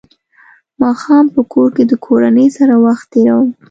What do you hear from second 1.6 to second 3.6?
کې د کورنۍ سره وخت تېروم.